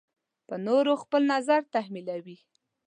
[0.47, 2.37] په نورو خپل نظر تحمیلوي.